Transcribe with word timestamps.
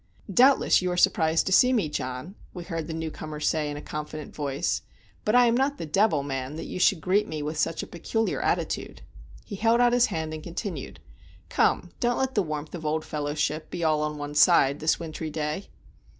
"Doubtless 0.33 0.81
you 0.81 0.91
are 0.91 0.97
surprised 0.97 1.45
to 1.45 1.51
see 1.51 1.71
me, 1.71 1.87
John," 1.87 2.33
we 2.55 2.63
heard 2.63 2.87
the 2.87 2.93
new 2.95 3.11
comer 3.11 3.39
say, 3.39 3.69
in 3.69 3.77
a 3.77 3.83
confident 3.83 4.33
voice, 4.33 4.81
"but 5.23 5.35
I 5.35 5.45
am 5.45 5.53
not 5.55 5.77
the 5.77 5.85
devil, 5.85 6.23
man, 6.23 6.55
that 6.55 6.65
you 6.65 6.79
should 6.79 7.01
greet 7.01 7.27
me 7.27 7.43
with 7.43 7.59
such 7.59 7.83
a 7.83 7.85
peculiar 7.85 8.41
attitude." 8.41 9.03
He 9.45 9.57
held 9.57 9.79
out 9.79 9.93
his 9.93 10.07
hand, 10.07 10.33
and 10.33 10.41
continued, 10.41 11.01
"Come, 11.49 11.91
don't 11.99 12.17
let 12.17 12.33
the 12.33 12.41
warmth 12.41 12.73
of 12.73 12.83
old 12.83 13.05
fellowship 13.05 13.69
be 13.69 13.83
all 13.83 14.01
on 14.01 14.17
one 14.17 14.33
side, 14.33 14.79
this 14.79 14.99
wintry 14.99 15.29
day." 15.29 15.69